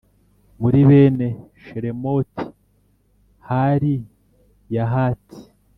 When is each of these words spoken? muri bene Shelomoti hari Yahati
muri 0.61 0.79
bene 0.89 1.27
Shelomoti 1.63 2.43
hari 3.49 3.93
Yahati 4.75 5.39